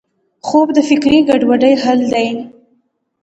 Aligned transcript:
خوب 0.45 0.67
د 0.77 0.79
فکري 0.89 1.19
ګډوډۍ 1.29 1.73
حل 1.83 1.99
دی 2.13 2.27